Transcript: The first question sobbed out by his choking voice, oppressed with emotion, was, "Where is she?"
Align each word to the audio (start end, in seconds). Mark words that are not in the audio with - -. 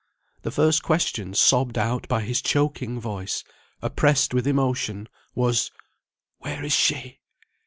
The 0.41 0.49
first 0.49 0.81
question 0.81 1.35
sobbed 1.35 1.77
out 1.77 2.07
by 2.07 2.21
his 2.21 2.41
choking 2.41 2.99
voice, 2.99 3.43
oppressed 3.83 4.33
with 4.33 4.47
emotion, 4.47 5.07
was, 5.35 5.69
"Where 6.39 6.63
is 6.65 6.73
she?" 6.73 7.19